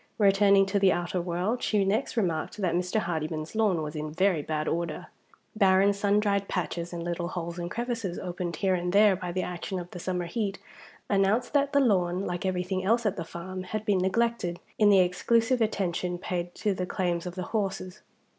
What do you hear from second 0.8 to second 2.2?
outer world, she next